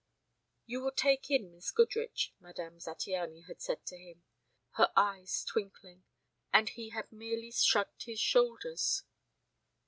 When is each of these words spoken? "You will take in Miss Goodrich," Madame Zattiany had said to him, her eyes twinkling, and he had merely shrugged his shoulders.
"You 0.65 0.81
will 0.81 0.93
take 0.93 1.29
in 1.29 1.51
Miss 1.51 1.69
Goodrich," 1.69 2.33
Madame 2.39 2.79
Zattiany 2.79 3.45
had 3.45 3.61
said 3.61 3.85
to 3.85 3.97
him, 3.99 4.23
her 4.71 4.91
eyes 4.95 5.43
twinkling, 5.45 6.05
and 6.51 6.69
he 6.69 6.89
had 6.89 7.11
merely 7.11 7.51
shrugged 7.51 8.05
his 8.05 8.19
shoulders. 8.19 9.03